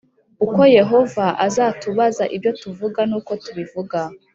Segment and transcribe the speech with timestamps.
[0.45, 3.99] uko Yehova azatubaza ibyo tuvuga n uko tubivuga